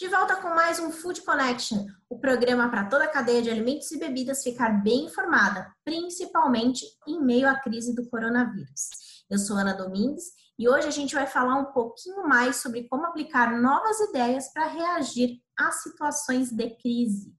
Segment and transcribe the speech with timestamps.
[0.00, 3.92] De volta com mais um Food Connection, o programa para toda a cadeia de alimentos
[3.92, 8.88] e bebidas ficar bem informada, principalmente em meio à crise do coronavírus.
[9.28, 10.24] Eu sou Ana Domingues
[10.58, 14.68] e hoje a gente vai falar um pouquinho mais sobre como aplicar novas ideias para
[14.68, 17.34] reagir a situações de crise.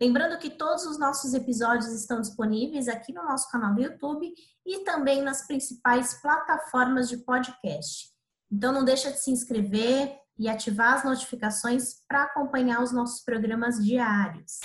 [0.00, 4.32] Lembrando que todos os nossos episódios estão disponíveis aqui no nosso canal do YouTube
[4.64, 8.08] e também nas principais plataformas de podcast.
[8.50, 13.82] Então não deixa de se inscrever, e ativar as notificações para acompanhar os nossos programas
[13.84, 14.58] diários.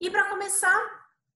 [0.00, 0.80] E para começar,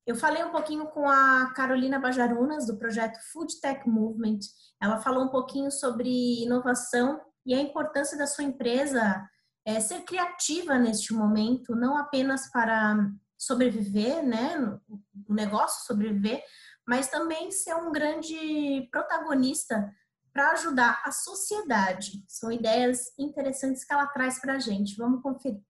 [0.06, 4.38] eu falei um pouquinho com a Carolina Bajarunas, do projeto Food Tech Movement.
[4.80, 9.22] Ela falou um pouquinho sobre inovação e a importância da sua empresa
[9.66, 12.96] é, ser criativa neste momento, não apenas para
[13.36, 14.56] sobreviver, né,
[15.28, 16.42] o negócio sobreviver,
[16.86, 19.92] mas também ser um grande protagonista
[20.38, 22.24] para ajudar a sociedade.
[22.28, 24.94] São ideias interessantes que ela traz para a gente.
[24.96, 25.60] Vamos conferir.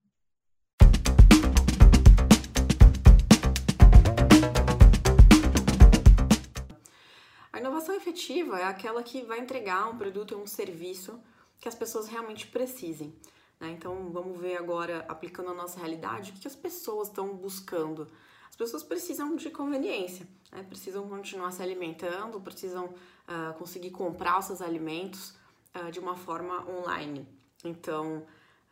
[7.50, 11.18] A inovação efetiva é aquela que vai entregar um produto ou um serviço
[11.58, 13.18] que as pessoas realmente precisem.
[13.58, 13.70] Né?
[13.70, 18.06] Então, vamos ver agora, aplicando a nossa realidade, o que as pessoas estão buscando.
[18.50, 20.62] As pessoas precisam de conveniência, né?
[20.62, 22.92] precisam continuar se alimentando, precisam
[23.28, 25.34] uh, conseguir comprar os seus alimentos
[25.74, 27.26] uh, de uma forma online.
[27.64, 28.24] Então,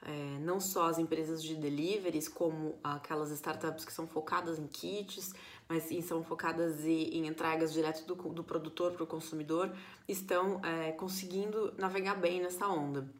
[0.02, 5.34] é, não só as empresas de deliveries, como aquelas startups que são focadas em kits,
[5.68, 9.74] mas são focadas em, entregas direto do, do produtor para o consumidor,
[10.06, 13.10] estão é, conseguindo navegar bem nessa onda.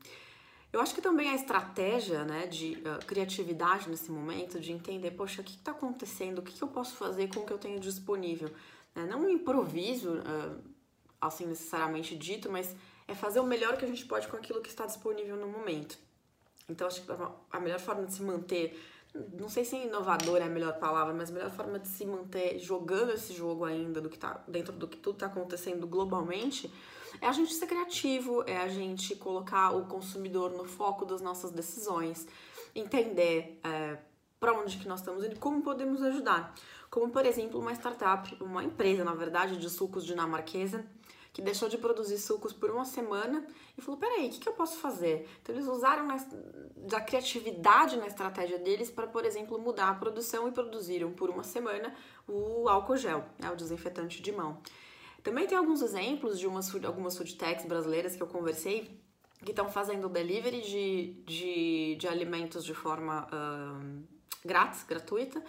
[0.73, 5.41] Eu acho que também a estratégia né, de uh, criatividade nesse momento, de entender, poxa,
[5.41, 7.81] o que está acontecendo, o que, que, eu posso fazer com o que eu tenho
[7.81, 8.51] disponível.
[8.95, 9.07] Né?
[9.07, 10.61] Não um improviso, uh,
[11.21, 12.75] assim necessariamente dito, mas
[13.09, 15.99] é fazer o melhor que a gente pode com aquilo que está disponível no momento.
[16.69, 17.13] Então acho que
[17.53, 18.81] a melhor forma de se manter,
[19.39, 22.59] não sei se inovador é a melhor palavra, mas a melhor forma de se manter
[22.59, 26.73] jogando esse jogo ainda do que tá dentro do que tudo está acontecendo globalmente
[27.21, 31.51] é a gente ser criativo, é a gente colocar o consumidor no foco das nossas
[31.51, 32.27] decisões,
[32.75, 33.97] entender é,
[34.39, 36.55] para onde que nós estamos indo, como podemos ajudar.
[36.91, 40.85] Como por exemplo uma startup, uma empresa na verdade de sucos dinamarquesa
[41.37, 44.55] que deixou de produzir sucos por uma semana e falou: peraí, o que, que eu
[44.55, 45.29] posso fazer?
[45.43, 46.09] Então, eles usaram
[46.75, 51.43] da criatividade na estratégia deles para, por exemplo, mudar a produção e produziram por uma
[51.43, 51.95] semana
[52.27, 54.63] o álcool gel, né, o desinfetante de mão.
[55.23, 58.99] Também tem alguns exemplos de umas, algumas food techs brasileiras que eu conversei
[59.45, 63.29] que estão fazendo delivery de, de, de alimentos de forma
[64.43, 65.45] grátis, gratuita,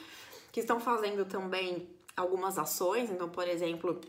[0.52, 1.88] que estão fazendo também
[2.18, 3.09] algumas ações.
[3.09, 4.02] Então, por exemplo,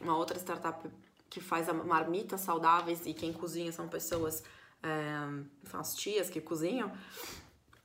[0.00, 0.90] uma outra startup
[1.32, 4.42] que faz marmitas saudáveis e quem cozinha são pessoas,
[4.82, 6.92] é, as tias que cozinham,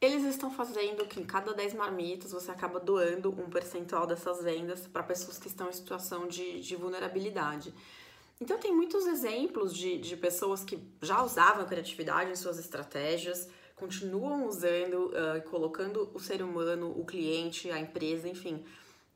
[0.01, 4.85] eles estão fazendo que em cada 10 marmitas você acaba doando um percentual dessas vendas
[4.85, 7.73] para pessoas que estão em situação de, de vulnerabilidade.
[8.41, 13.47] Então, tem muitos exemplos de, de pessoas que já usavam a criatividade em suas estratégias,
[13.77, 18.65] continuam usando, uh, colocando o ser humano, o cliente, a empresa, enfim,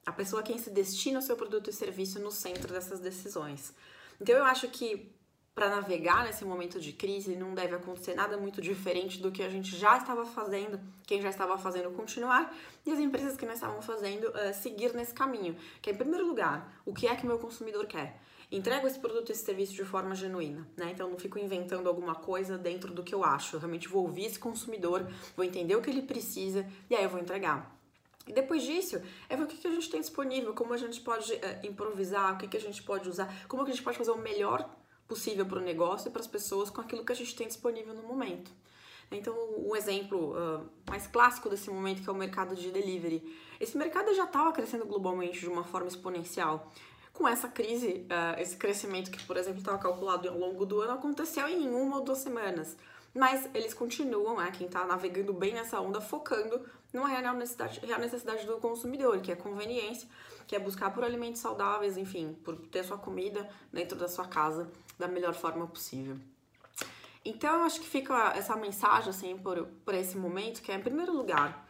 [0.06, 3.74] a pessoa quem se destina o seu produto e serviço no centro dessas decisões.
[4.22, 5.12] Então eu acho que
[5.54, 9.50] para navegar nesse momento de crise não deve acontecer nada muito diferente do que a
[9.50, 12.56] gente já estava fazendo, quem já estava fazendo continuar
[12.86, 15.58] e as empresas que não estavam fazendo uh, seguir nesse caminho.
[15.82, 18.22] Que é, em primeiro lugar, o que é que o meu consumidor quer?
[18.52, 20.92] Entrego esse produto e esse serviço de forma genuína, né?
[20.92, 23.56] Então não fico inventando alguma coisa dentro do que eu acho.
[23.56, 27.10] Eu realmente vou ouvir esse consumidor, vou entender o que ele precisa e aí eu
[27.10, 27.81] vou entregar.
[28.28, 31.34] E depois disso, é ver o que, a gente tem disponível, como a gente pode
[31.34, 34.70] é, improvisar, o que, a gente pode usar, como a gente pode fazer o melhor
[35.08, 37.94] possível para o negócio e para as pessoas com aquilo que a gente tem disponível
[37.94, 38.52] no momento.
[39.12, 43.22] Então, um exemplo uh, mais clássico desse momento que é o mercado de delivery.
[43.60, 46.72] Esse mercado já estava crescendo globalmente de uma forma exponencial.
[47.12, 50.94] Com essa crise, uh, esse crescimento que, por exemplo, estava calculado ao longo do ano
[50.94, 52.78] aconteceu em uma ou duas semanas.
[53.14, 58.00] Mas eles continuam, né, quem está navegando bem nessa onda, focando numa real necessidade, real
[58.00, 60.08] necessidade do consumidor, que é conveniência,
[60.48, 64.72] que é buscar por alimentos saudáveis, enfim, por ter sua comida dentro da sua casa
[64.98, 66.18] da melhor forma possível.
[67.24, 70.82] Então, eu acho que fica essa mensagem, assim, por, por esse momento, que é, em
[70.82, 71.68] primeiro lugar,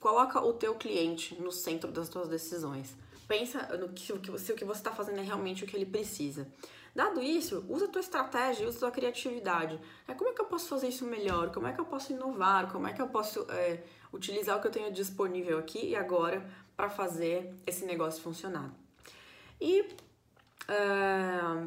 [0.00, 2.96] coloca o teu cliente no centro das tuas decisões.
[3.28, 4.06] Pensa no que,
[4.38, 6.48] se o que você está fazendo é realmente o que ele precisa.
[6.94, 9.80] Dado isso, usa a tua estratégia, usa a tua criatividade.
[10.08, 11.52] É, como é que eu posso fazer isso melhor?
[11.52, 12.70] Como é que eu posso inovar?
[12.70, 13.82] Como é que eu posso é,
[14.12, 16.44] utilizar o que eu tenho disponível aqui e agora
[16.76, 18.74] para fazer esse negócio funcionar?
[19.60, 19.86] E
[20.66, 21.66] é,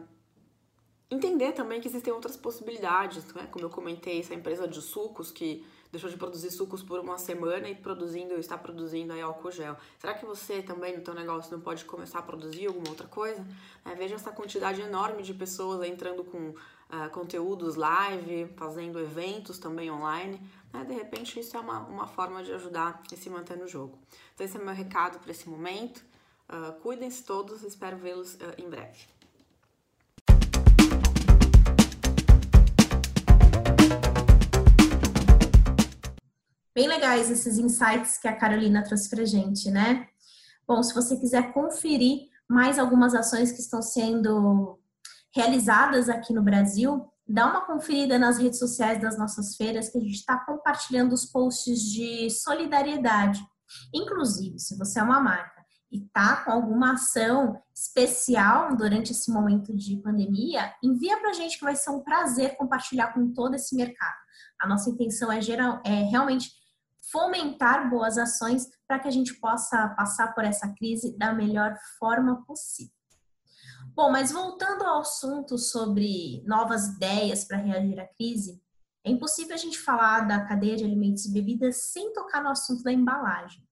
[1.10, 3.48] entender também que existem outras possibilidades, né?
[3.52, 7.70] como eu comentei, essa empresa de sucos que deixou de produzir sucos por uma semana
[7.70, 9.78] e produzindo, está produzindo aí álcool gel.
[10.00, 13.46] Será que você também no teu negócio não pode começar a produzir alguma outra coisa?
[13.86, 19.92] É, veja essa quantidade enorme de pessoas entrando com uh, conteúdos live, fazendo eventos também
[19.92, 20.42] online.
[20.74, 20.84] Né?
[20.84, 23.96] De repente isso é uma, uma forma de ajudar e se manter no jogo.
[24.34, 26.04] Então esse é meu recado para esse momento.
[26.50, 29.14] Uh, Cuidem-se todos, espero vê-los uh, em breve.
[36.76, 40.08] Bem legais esses insights que a Carolina trouxe para gente, né?
[40.68, 44.80] Bom, se você quiser conferir mais algumas ações que estão sendo
[45.36, 50.02] realizadas aqui no Brasil, dá uma conferida nas redes sociais das nossas feiras que a
[50.02, 53.40] gente está compartilhando os posts de solidariedade.
[53.94, 59.76] Inclusive, se você é uma marca e está com alguma ação especial durante esse momento
[59.76, 63.76] de pandemia, envia para a gente que vai ser um prazer compartilhar com todo esse
[63.76, 64.18] mercado.
[64.60, 66.63] A nossa intenção é, geral, é realmente
[67.14, 72.44] fomentar boas ações para que a gente possa passar por essa crise da melhor forma
[72.44, 72.92] possível.
[73.96, 78.60] Bom, mas voltando ao assunto sobre novas ideias para reagir à crise,
[79.06, 82.82] é impossível a gente falar da cadeia de alimentos e bebidas sem tocar no assunto
[82.82, 83.64] da embalagem.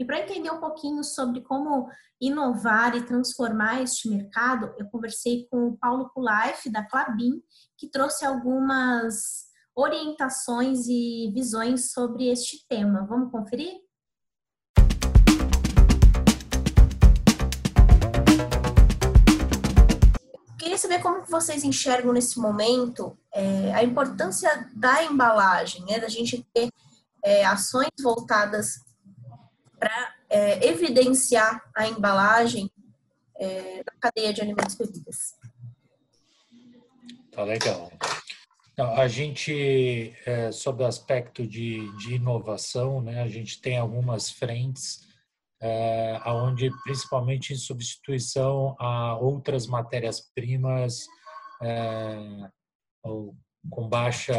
[0.00, 5.68] E para entender um pouquinho sobre como inovar e transformar este mercado, eu conversei com
[5.68, 7.42] o Paulo Kulaif, da Clabin,
[7.76, 9.47] que trouxe algumas
[9.78, 13.06] orientações e visões sobre este tema.
[13.06, 13.80] Vamos conferir?
[20.58, 26.44] Queria saber como vocês enxergam nesse momento é, a importância da embalagem, né, da gente
[26.52, 26.68] ter
[27.22, 28.80] é, ações voltadas
[29.78, 32.68] para é, evidenciar a embalagem
[33.36, 35.36] é, na cadeia de alimentos e bebidas.
[37.30, 37.92] Tá legal.
[38.78, 45.04] A gente, é, sob o aspecto de, de inovação, né, a gente tem algumas frentes
[45.60, 51.06] é, onde, principalmente em substituição a outras matérias-primas
[51.60, 52.50] é,
[53.02, 54.32] com baixa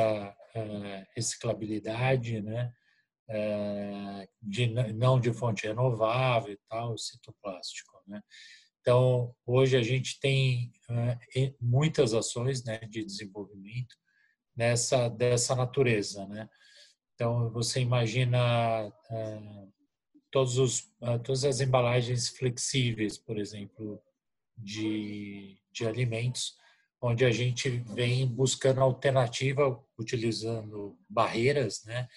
[0.55, 2.71] é, reciclabilidade, né,
[3.29, 8.01] é, de, não de fonte renovável e tal, citoplástico.
[8.07, 8.21] Né.
[8.79, 10.71] Então, hoje a gente tem
[11.35, 13.95] é, muitas ações né, de desenvolvimento,
[14.59, 16.49] nessa dessa natureza, né?
[17.15, 19.73] Então você imagina uh,
[20.29, 24.01] todos os uh, todas as embalagens flexíveis, por exemplo,
[24.57, 26.57] de de alimentos,
[27.01, 32.09] onde a gente vem buscando alternativa utilizando barreiras, né,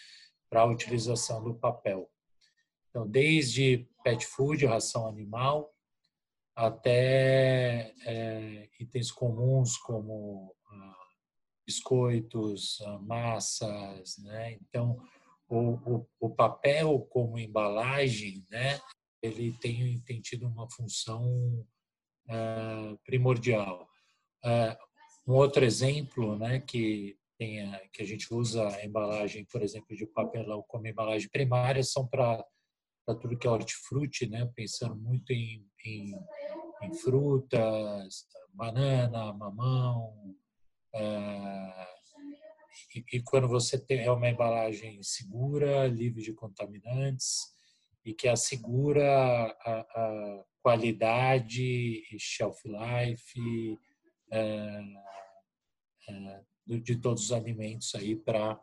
[0.51, 2.11] para a utilização do papel.
[2.89, 5.73] Então, desde pet food, ração animal,
[6.57, 10.55] até é, itens comuns como
[11.67, 14.53] biscoitos, ah, massas, né?
[14.55, 14.99] Então,
[15.49, 18.81] o, o, o, papel como embalagem, né?
[19.23, 21.25] Ele tem, tem tido uma função
[22.29, 23.87] uh, primordial.
[24.45, 26.61] Uh, um outro exemplo, né?
[26.61, 31.29] Que tem a, que a gente usa a embalagem, por exemplo, de papelão como embalagem
[31.29, 32.45] primária, são para
[33.05, 34.49] para tudo que é hortifruti, né?
[34.55, 36.15] Pensando muito em, em,
[36.83, 40.42] em frutas, banana, mamão, ah,
[42.95, 47.53] e, e, quando você tem é uma embalagem segura, livre de contaminantes
[48.05, 53.79] e que assegura a, a qualidade shelf life
[54.31, 54.83] é,
[56.09, 58.61] é, de todos os alimentos aí para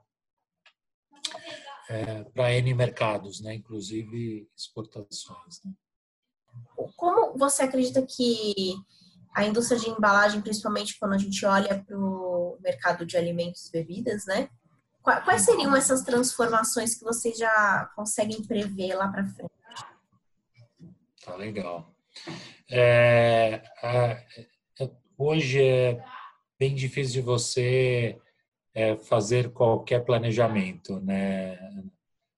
[1.89, 3.55] é, para N mercados, né?
[3.55, 5.63] inclusive exportações.
[5.63, 5.73] Né?
[6.95, 8.75] Como você acredita que
[9.33, 13.71] a indústria de embalagem, principalmente quando a gente olha para o mercado de alimentos e
[13.71, 14.49] bebidas, né?
[15.01, 19.51] Quais seriam essas transformações que vocês já conseguem prever lá para frente?
[21.23, 21.95] Tá legal.
[22.69, 24.25] É, é,
[25.17, 26.03] hoje é
[26.59, 28.19] bem difícil de você
[28.73, 31.57] é, fazer qualquer planejamento, né?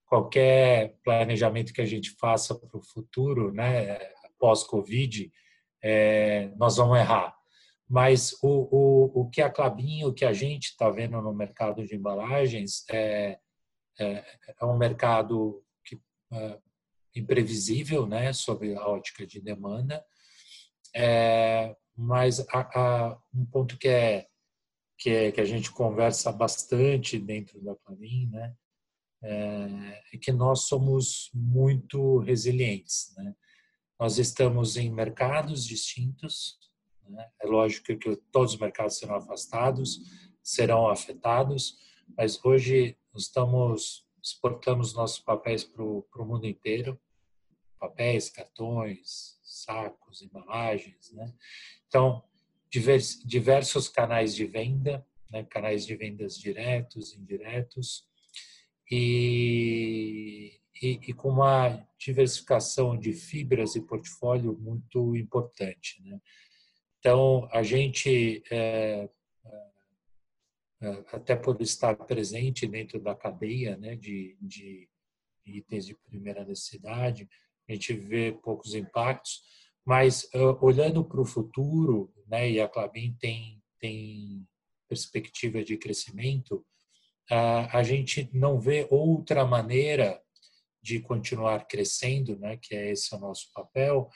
[0.05, 3.97] Qualquer planejamento que a gente faça para o futuro, né?
[4.39, 5.31] Pós-Covid,
[5.81, 7.35] é, nós vamos errar.
[7.89, 11.85] Mas o, o, o que a Clabinho, o que a gente está vendo no mercado
[11.85, 13.37] de embalagens é,
[13.99, 14.25] é,
[14.61, 15.99] é um mercado que,
[16.31, 16.59] é,
[17.15, 20.03] imprevisível, né, sobre a ótica de demanda.
[20.95, 24.27] É, mas a, a, um ponto que é,
[24.97, 28.55] que é que a gente conversa bastante dentro da Clabin, né,
[29.23, 33.35] é, é que nós somos muito resilientes, né?
[34.01, 36.57] Nós estamos em mercados distintos.
[37.07, 37.29] Né?
[37.39, 39.99] É lógico que todos os mercados serão afastados,
[40.41, 41.77] serão afetados,
[42.17, 46.99] mas hoje estamos exportamos nossos papéis para o mundo inteiro,
[47.79, 51.31] papéis, cartões, sacos, embalagens, né?
[51.87, 52.23] Então,
[52.69, 55.43] diversos canais de venda, né?
[55.43, 58.07] canais de vendas diretos, indiretos,
[58.91, 66.01] e, e, e, com uma diversificação de fibras e portfólio muito importante.
[66.03, 66.19] Né?
[66.99, 69.09] Então, a gente, é,
[70.81, 74.89] é, até por estar presente dentro da cadeia né, de, de
[75.45, 77.29] itens de primeira necessidade,
[77.69, 79.41] a gente vê poucos impactos,
[79.85, 84.47] mas uh, olhando para o futuro, né, e a Clabin tem, tem
[84.87, 86.65] perspectiva de crescimento,
[87.31, 90.21] uh, a gente não vê outra maneira
[90.81, 94.09] de continuar crescendo, né, que é esse o nosso papel,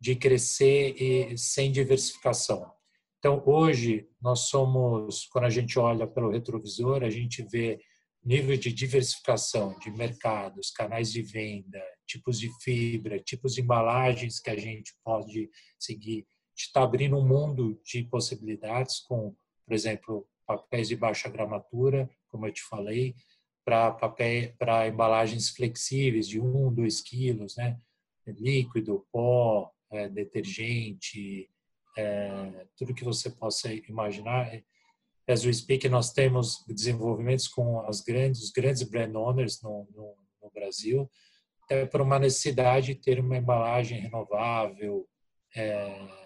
[0.00, 2.70] de crescer e, sem diversificação.
[3.18, 7.80] Então, hoje, nós somos, quando a gente olha pelo retrovisor, a gente vê
[8.22, 14.50] nível de diversificação de mercados, canais de venda, tipos de fibra, tipos de embalagens que
[14.50, 16.26] a gente pode seguir.
[16.56, 19.34] Está abrindo um mundo de possibilidades com,
[19.66, 23.14] por exemplo, papéis de baixa gramatura, como eu te falei,
[23.64, 27.78] para embalagens flexíveis de 1, 2 quilos, né?
[28.26, 31.50] líquido, pó, é, detergente,
[31.96, 34.50] é, tudo que você possa imaginar.
[35.26, 40.16] As we speak, nós temos desenvolvimentos com as grandes, os grandes brand owners no, no,
[40.42, 41.10] no Brasil,
[41.62, 45.08] até por uma necessidade de ter uma embalagem renovável,
[45.56, 46.24] é,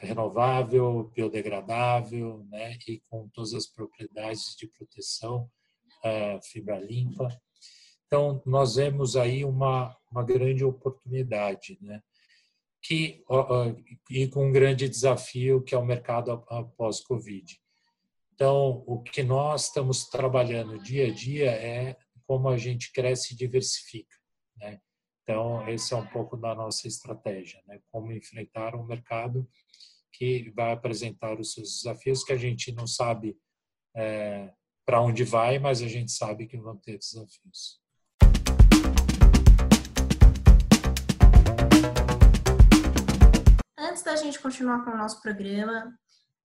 [0.00, 5.48] renovável, biodegradável, né, e com todas as propriedades de proteção,
[6.42, 7.28] fibra limpa.
[8.06, 12.02] Então, nós vemos aí uma, uma grande oportunidade, né,
[12.82, 13.22] que,
[14.10, 17.60] e com um grande desafio que é o mercado após Covid.
[18.34, 23.36] Então, o que nós estamos trabalhando dia a dia é como a gente cresce e
[23.36, 24.16] diversifica,
[24.56, 24.80] né?
[25.22, 27.80] Então, esse é um pouco da nossa estratégia, né?
[27.90, 29.46] Como enfrentar um mercado
[30.12, 33.36] que vai apresentar os seus desafios, que a gente não sabe
[33.96, 34.52] é,
[34.88, 37.78] para onde vai, mas a gente sabe que vão ter desafios.
[43.78, 45.92] Antes da gente continuar com o nosso programa,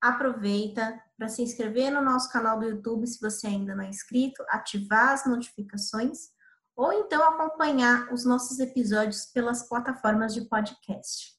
[0.01, 4.43] aproveita para se inscrever no nosso canal do YouTube se você ainda não é inscrito,
[4.49, 6.33] ativar as notificações
[6.75, 11.33] ou então acompanhar os nossos episódios pelas plataformas de podcast.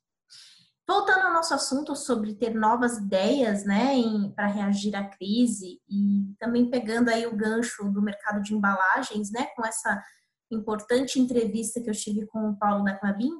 [0.86, 3.94] Voltando ao nosso assunto sobre ter novas ideias, né,
[4.36, 9.46] para reagir à crise e também pegando aí o gancho do mercado de embalagens, né,
[9.56, 10.02] com essa
[10.50, 13.32] importante entrevista que eu tive com o Paulo da Clabin,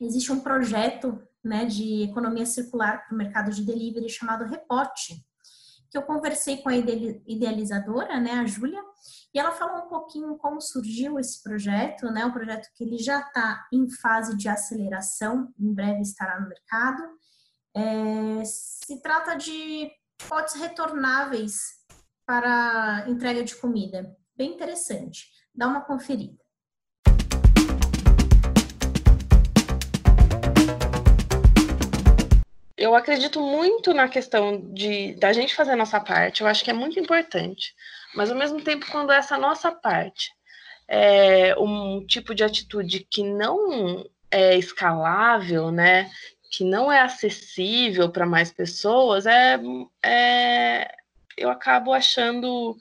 [0.00, 5.24] existe um projeto, né, de economia circular para o mercado de delivery chamado Repote,
[5.90, 8.80] que eu conversei com a idealizadora, né, a Júlia,
[9.34, 13.20] e ela falou um pouquinho como surgiu esse projeto, né, um projeto que ele já
[13.20, 17.02] está em fase de aceleração, em breve estará no mercado.
[17.74, 19.90] É, se trata de
[20.28, 21.80] potes retornáveis
[22.24, 25.28] para entrega de comida, bem interessante.
[25.52, 26.38] Dá uma conferida.
[32.80, 36.70] Eu acredito muito na questão de da gente fazer a nossa parte, eu acho que
[36.70, 37.74] é muito importante.
[38.14, 40.32] Mas ao mesmo tempo, quando essa nossa parte
[40.88, 46.10] é um tipo de atitude que não é escalável, né?
[46.50, 49.60] Que não é acessível para mais pessoas, é,
[50.02, 50.90] é
[51.36, 52.76] eu acabo achando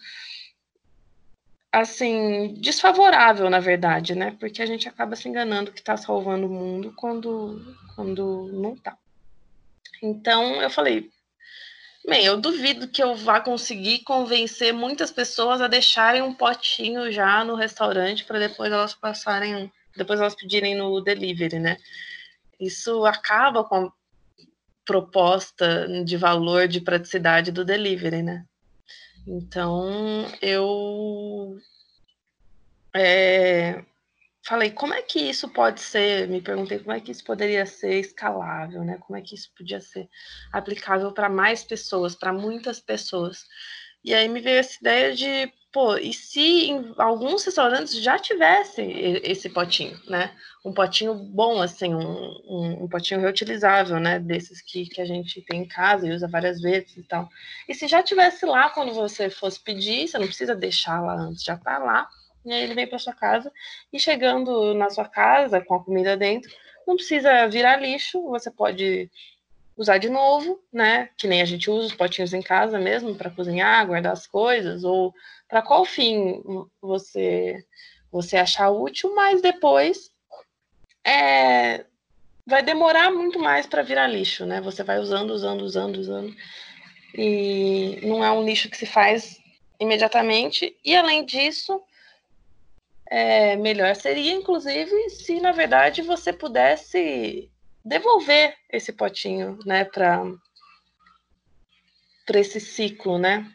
[1.72, 4.36] assim desfavorável, na verdade, né?
[4.40, 8.98] Porque a gente acaba se enganando que está salvando o mundo quando quando não está.
[10.02, 11.10] Então eu falei,
[12.08, 17.44] bem, eu duvido que eu vá conseguir convencer muitas pessoas a deixarem um potinho já
[17.44, 21.78] no restaurante para depois elas passarem, depois elas pedirem no delivery, né?
[22.60, 23.92] Isso acaba com a
[24.86, 28.46] proposta de valor de praticidade do delivery, né?
[29.28, 31.58] Então eu
[32.94, 33.84] é,
[34.46, 36.28] falei, como é que isso pode ser?
[36.28, 38.98] Me perguntei como é que isso poderia ser escalável, né?
[39.06, 40.10] Como é que isso podia ser
[40.52, 43.46] aplicável para mais pessoas, para muitas pessoas.
[44.04, 49.50] E aí me veio essa ideia de, pô, e se alguns restaurantes já tivesse esse
[49.50, 50.34] potinho, né?
[50.66, 52.02] Um potinho bom, assim, um,
[52.48, 54.20] um, um, potinho reutilizável, né?
[54.20, 57.30] Desses que, que a gente tem em casa e usa várias vezes e tal.
[57.68, 61.44] E se já tivesse lá quando você fosse pedir, você não precisa deixar lá antes,
[61.44, 62.10] já tá lá
[62.46, 63.52] e aí ele vem para sua casa
[63.92, 66.52] e chegando na sua casa com a comida dentro,
[66.88, 69.10] não precisa virar lixo, você pode
[69.78, 71.10] usar de novo, né?
[71.18, 74.84] Que nem a gente usa os potinhos em casa mesmo para cozinhar, guardar as coisas,
[74.84, 75.14] ou
[75.48, 76.42] para qual fim
[76.82, 77.64] você
[78.12, 80.12] você achar útil, mas depois
[81.06, 81.86] é,
[82.46, 84.60] vai demorar muito mais para virar lixo, né?
[84.62, 86.36] Você vai usando, usando, usando, usando.
[87.14, 89.40] E não é um lixo que se faz
[89.80, 90.76] imediatamente.
[90.84, 91.82] E além disso,
[93.10, 97.52] é, melhor seria, inclusive, se na verdade você pudesse
[97.84, 100.24] devolver esse potinho, né, para
[102.26, 103.52] para esse ciclo, né,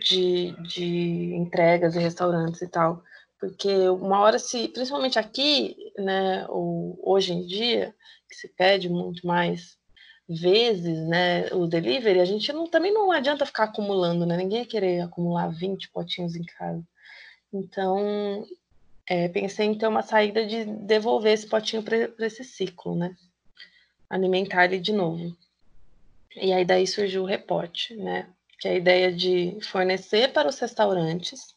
[0.00, 3.00] de, de entregas e restaurantes e tal,
[3.38, 7.94] porque uma hora se, principalmente aqui, né, ou hoje em dia,
[8.28, 9.78] que se pede muito mais
[10.28, 14.66] vezes, né, o delivery, a gente não, também não adianta ficar acumulando, né, ninguém ia
[14.66, 16.82] querer acumular 20 potinhos em casa.
[17.52, 18.44] Então,
[19.08, 23.14] é, pensei em ter uma saída de devolver esse potinho para esse ciclo, né?
[24.08, 25.36] alimentar ele de novo.
[26.36, 28.28] E aí daí surgiu o reporte, né?
[28.58, 31.56] Que é a ideia de fornecer para os restaurantes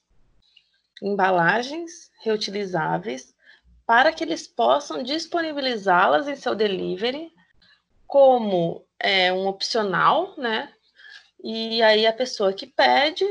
[1.02, 3.34] embalagens reutilizáveis
[3.88, 7.32] para que eles possam disponibilizá-las em seu delivery
[8.06, 10.72] como é, um opcional, né?
[11.44, 13.26] E aí a pessoa que pede,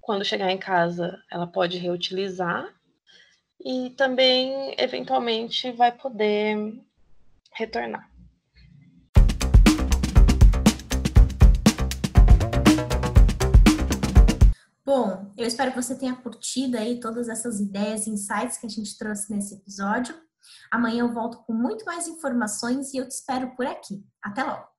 [0.00, 2.74] quando chegar em casa, ela pode reutilizar
[3.60, 6.80] e também eventualmente vai poder
[7.52, 8.08] retornar.
[14.84, 18.70] Bom, eu espero que você tenha curtido aí todas essas ideias e insights que a
[18.70, 20.14] gente trouxe nesse episódio.
[20.70, 24.02] Amanhã eu volto com muito mais informações e eu te espero por aqui.
[24.22, 24.77] Até logo!